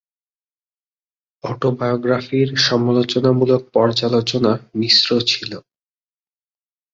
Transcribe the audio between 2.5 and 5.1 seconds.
সমালোচনামূলক পর্যালোচনা মিশ্র